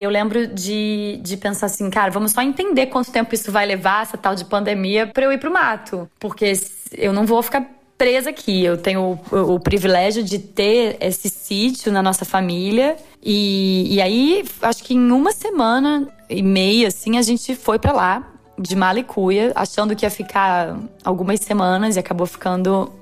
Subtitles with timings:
[0.00, 4.02] Eu lembro de, de pensar assim, cara, vamos só entender quanto tempo isso vai levar,
[4.02, 6.08] essa tal de pandemia, para eu ir pro mato.
[6.20, 6.52] Porque
[6.92, 8.64] eu não vou ficar presa aqui.
[8.64, 12.96] Eu tenho o, o, privilégio de ter esse sítio na nossa família.
[13.20, 17.92] E, e aí, acho que em uma semana e meia, assim, a gente foi para
[17.92, 22.92] lá, de Malicuia, achando que ia ficar algumas semanas e acabou ficando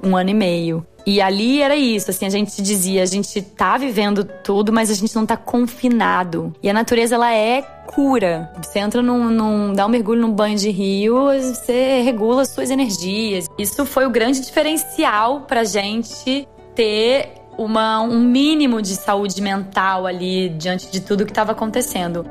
[0.00, 0.86] um ano e meio.
[1.08, 4.94] E ali era isso, assim, a gente dizia, a gente tá vivendo tudo, mas a
[4.94, 6.52] gente não tá confinado.
[6.62, 8.52] E a natureza, ela é cura.
[8.62, 13.46] Você entra num, num dá um mergulho num banho de rio, você regula suas energias.
[13.58, 20.50] Isso foi o grande diferencial pra gente ter uma, um mínimo de saúde mental ali
[20.50, 22.26] diante de tudo que estava acontecendo.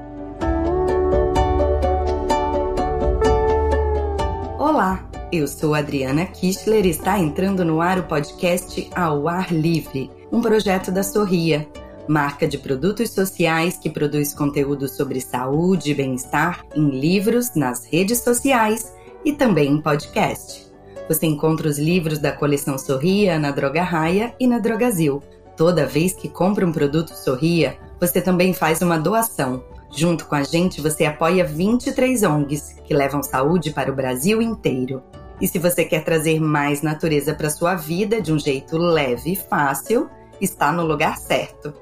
[4.59, 10.09] Olá, eu sou Adriana Kistler e está entrando no ar o podcast Ao Ar Livre,
[10.31, 11.67] um projeto da Sorria,
[12.07, 18.19] marca de produtos sociais que produz conteúdo sobre saúde e bem-estar em livros, nas redes
[18.19, 18.93] sociais
[19.25, 20.65] e também em podcast.
[21.09, 25.21] Você encontra os livros da coleção Sorria na Droga Raia e na Drogazil.
[25.57, 29.63] Toda vez que compra um produto Sorria, você também faz uma doação.
[29.93, 35.01] Junto com a gente, você apoia 23 ONGs que levam saúde para o Brasil inteiro.
[35.39, 39.35] E se você quer trazer mais natureza para sua vida de um jeito leve e
[39.35, 40.09] fácil,
[40.41, 41.73] está no lugar certo.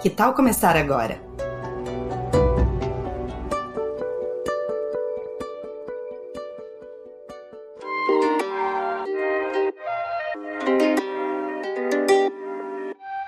[0.00, 1.20] Que tal começar agora?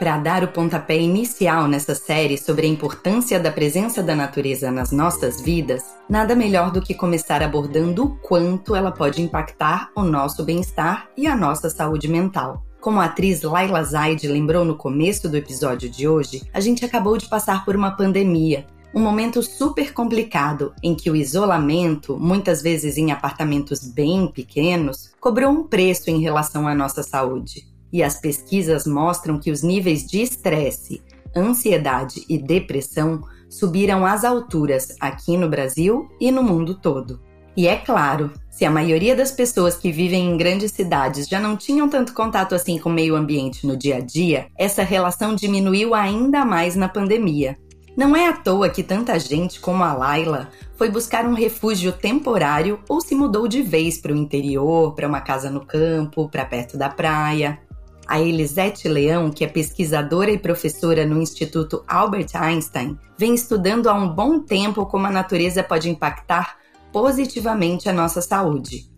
[0.05, 4.93] Para dar o pontapé inicial nessa série sobre a importância da presença da natureza nas
[4.93, 10.45] nossas vidas, nada melhor do que começar abordando o quanto ela pode impactar o nosso
[10.45, 12.63] bem-estar e a nossa saúde mental.
[12.83, 17.17] Como a atriz Laila Zaid lembrou no começo do episódio de hoje, a gente acabou
[17.17, 22.99] de passar por uma pandemia, um momento super complicado em que o isolamento, muitas vezes
[22.99, 27.73] em apartamentos bem pequenos, cobrou um preço em relação à nossa saúde.
[27.95, 31.01] E as pesquisas mostram que os níveis de estresse,
[31.37, 37.21] ansiedade e depressão subiram às alturas aqui no Brasil e no mundo todo.
[37.57, 41.57] E é claro, se a maioria das pessoas que vivem em grandes cidades já não
[41.57, 45.95] tinham tanto contato assim com o meio ambiente no dia a dia, essa relação diminuiu
[45.95, 47.57] ainda mais na pandemia.
[47.97, 52.81] Não é à toa que tanta gente como a Laila foi buscar um refúgio temporário
[52.89, 56.77] ou se mudou de vez para o interior, para uma casa no campo, para perto
[56.77, 57.61] da praia.
[58.07, 63.95] A Elisete Leão, que é pesquisadora e professora no Instituto Albert Einstein, vem estudando há
[63.95, 66.57] um bom tempo como a natureza pode impactar
[66.93, 68.91] positivamente a nossa saúde.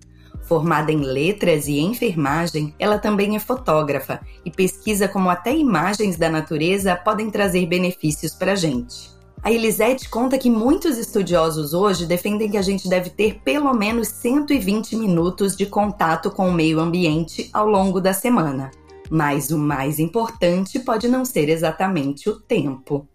[0.42, 6.28] Formada em letras e enfermagem, ela também é fotógrafa e pesquisa como até imagens da
[6.28, 9.16] natureza podem trazer benefícios para a gente.
[9.42, 14.08] A Elisete conta que muitos estudiosos hoje defendem que a gente deve ter pelo menos
[14.08, 18.72] 120 minutos de contato com o meio ambiente ao longo da semana.
[19.10, 23.08] Mas o mais importante pode não ser exatamente o tempo.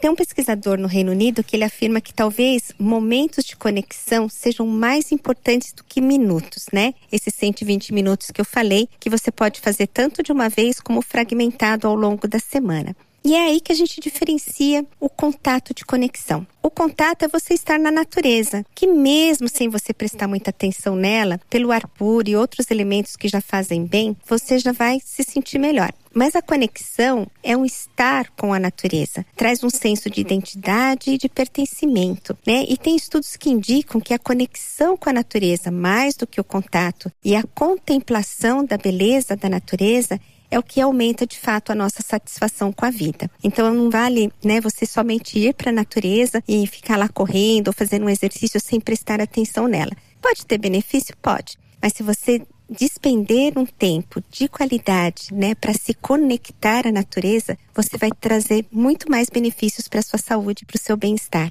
[0.00, 4.66] Tem um pesquisador no Reino Unido que ele afirma que talvez momentos de conexão sejam
[4.66, 6.92] mais importantes do que minutos, né?
[7.10, 11.00] Esses 120 minutos que eu falei, que você pode fazer tanto de uma vez como
[11.00, 12.94] fragmentado ao longo da semana.
[13.26, 16.46] E é aí que a gente diferencia o contato de conexão.
[16.62, 21.40] O contato é você estar na natureza, que mesmo sem você prestar muita atenção nela,
[21.48, 25.58] pelo ar puro e outros elementos que já fazem bem, você já vai se sentir
[25.58, 25.90] melhor.
[26.14, 31.18] Mas a conexão é um estar com a natureza, traz um senso de identidade e
[31.18, 32.64] de pertencimento, né?
[32.68, 36.44] E tem estudos que indicam que a conexão com a natureza, mais do que o
[36.44, 41.74] contato, e a contemplação da beleza da natureza é o que aumenta de fato a
[41.74, 43.30] nossa satisfação com a vida.
[43.42, 47.74] Então não vale, né, você somente ir para a natureza e ficar lá correndo ou
[47.74, 49.92] fazendo um exercício sem prestar atenção nela.
[50.20, 51.16] Pode ter benefício?
[51.20, 51.58] Pode.
[51.82, 57.98] Mas se você despender um tempo de qualidade, né, para se conectar à natureza, você
[57.98, 61.50] vai trazer muito mais benefícios para sua saúde, para o seu bem-estar.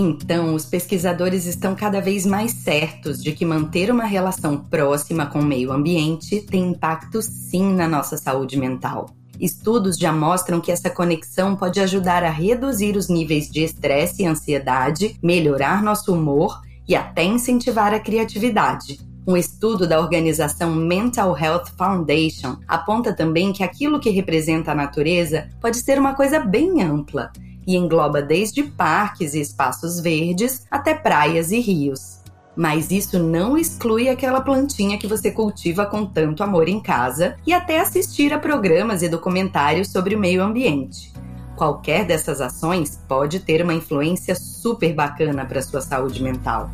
[0.00, 5.40] Então, os pesquisadores estão cada vez mais certos de que manter uma relação próxima com
[5.40, 9.10] o meio ambiente tem impacto sim na nossa saúde mental.
[9.40, 14.26] Estudos já mostram que essa conexão pode ajudar a reduzir os níveis de estresse e
[14.26, 19.00] ansiedade, melhorar nosso humor e até incentivar a criatividade.
[19.26, 25.48] Um estudo da organização Mental Health Foundation aponta também que aquilo que representa a natureza
[25.60, 27.32] pode ser uma coisa bem ampla
[27.68, 32.22] e engloba desde parques e espaços verdes até praias e rios.
[32.56, 37.52] Mas isso não exclui aquela plantinha que você cultiva com tanto amor em casa e
[37.52, 41.12] até assistir a programas e documentários sobre o meio ambiente.
[41.56, 46.70] Qualquer dessas ações pode ter uma influência super bacana para sua saúde mental.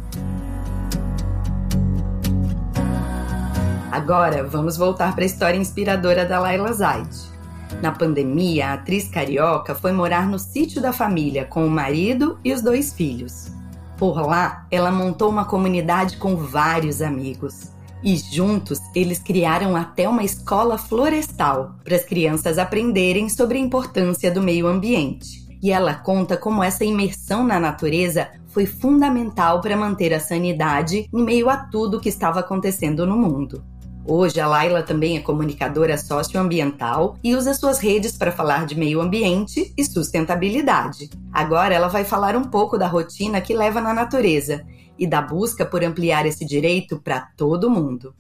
[3.90, 7.33] Agora, vamos voltar para a história inspiradora da Laila Zaid.
[7.82, 12.52] Na pandemia, a atriz carioca foi morar no sítio da família com o marido e
[12.52, 13.52] os dois filhos.
[13.98, 17.72] Por lá, ela montou uma comunidade com vários amigos.
[18.02, 24.30] E juntos, eles criaram até uma escola florestal para as crianças aprenderem sobre a importância
[24.30, 25.44] do meio ambiente.
[25.62, 31.22] E ela conta como essa imersão na natureza foi fundamental para manter a sanidade em
[31.22, 33.64] meio a tudo que estava acontecendo no mundo.
[34.06, 39.00] Hoje, a Laila também é comunicadora socioambiental e usa suas redes para falar de meio
[39.00, 41.08] ambiente e sustentabilidade.
[41.32, 44.62] Agora, ela vai falar um pouco da rotina que leva na natureza
[44.98, 48.14] e da busca por ampliar esse direito para todo mundo.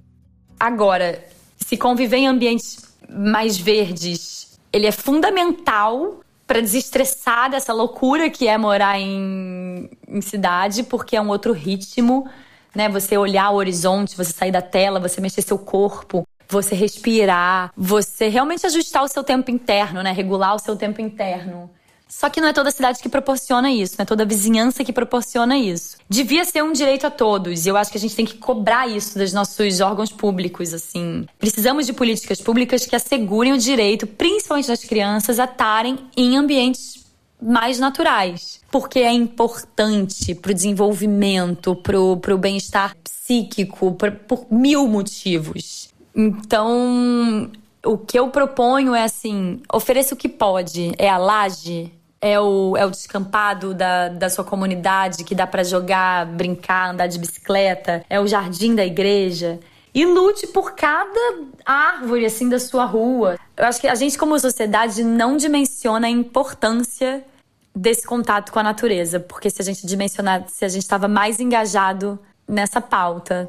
[0.58, 1.22] Agora,
[1.58, 8.56] se conviver em ambientes mais verdes, ele é fundamental para desestressar dessa loucura que é
[8.56, 12.26] morar em, em cidade, porque é um outro ritmo
[12.74, 12.88] né?
[12.88, 18.28] Você olhar o horizonte, você sair da tela, você mexer seu corpo, você respirar, você
[18.28, 20.12] realmente ajustar o seu tempo interno, né?
[20.12, 21.70] Regular o seu tempo interno.
[22.08, 25.56] Só que não é toda cidade que proporciona isso, não é toda vizinhança que proporciona
[25.56, 25.96] isso.
[26.08, 28.86] Devia ser um direito a todos, e eu acho que a gente tem que cobrar
[28.86, 31.26] isso dos nossos órgãos públicos, assim.
[31.38, 37.03] Precisamos de políticas públicas que assegurem o direito, principalmente das crianças, a estarem em ambientes
[37.40, 38.60] mais naturais.
[38.70, 45.88] Porque é importante para o desenvolvimento, para o bem-estar psíquico, pra, por mil motivos.
[46.14, 47.50] Então,
[47.84, 50.92] o que eu proponho é assim: ofereça o que pode.
[50.98, 55.62] É a laje, é o, é o descampado da, da sua comunidade que dá para
[55.62, 59.60] jogar, brincar, andar de bicicleta, é o jardim da igreja.
[59.94, 63.38] E lute por cada árvore assim da sua rua.
[63.56, 67.24] Eu acho que a gente, como sociedade, não dimensiona a importância
[67.72, 71.38] desse contato com a natureza, porque se a gente dimensionar, se a gente estava mais
[71.38, 73.48] engajado nessa pauta.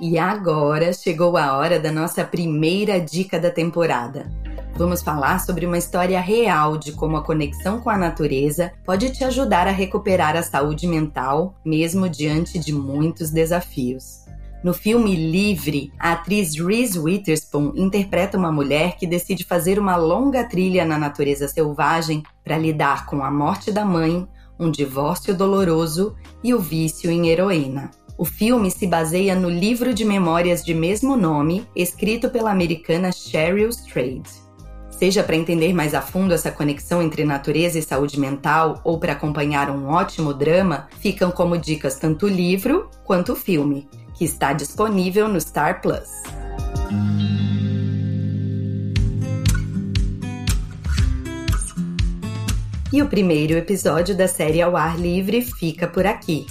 [0.00, 4.30] E agora chegou a hora da nossa primeira dica da temporada.
[4.76, 9.22] Vamos falar sobre uma história real de como a conexão com a natureza pode te
[9.22, 14.24] ajudar a recuperar a saúde mental, mesmo diante de muitos desafios.
[14.64, 20.42] No filme Livre, a atriz Reese Witherspoon interpreta uma mulher que decide fazer uma longa
[20.42, 24.26] trilha na natureza selvagem para lidar com a morte da mãe,
[24.58, 27.92] um divórcio doloroso e o vício em heroína.
[28.18, 33.68] O filme se baseia no livro de memórias de mesmo nome, escrito pela americana Cheryl
[33.68, 34.43] Strayed.
[35.04, 39.12] Seja para entender mais a fundo essa conexão entre natureza e saúde mental ou para
[39.12, 44.54] acompanhar um ótimo drama, ficam como dicas tanto o livro quanto o filme que está
[44.54, 46.08] disponível no Star Plus.
[52.90, 56.46] E o primeiro episódio da série Ao Ar Livre fica por aqui.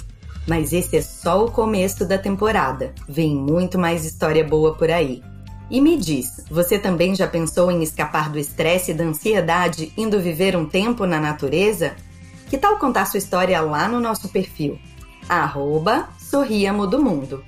[0.46, 2.94] Mas esse é só o começo da temporada.
[3.08, 5.33] Vem muito mais história boa por aí.
[5.74, 10.20] E me diz, você também já pensou em escapar do estresse e da ansiedade indo
[10.20, 11.96] viver um tempo na natureza?
[12.48, 14.78] Que tal contar sua história lá no nosso perfil?
[15.28, 17.44] Arroba Sorriamo do Mundo.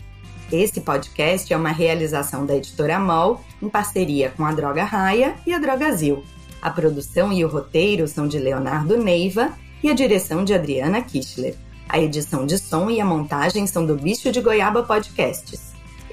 [0.50, 5.54] Esse podcast é uma realização da editora MOL em parceria com a Droga Raia e
[5.54, 6.24] a Drogazil.
[6.60, 9.52] A produção e o roteiro são de Leonardo Neiva
[9.84, 11.54] e a direção de Adriana Kichler.
[11.88, 15.65] A edição de som e a montagem são do Bicho de Goiaba Podcasts.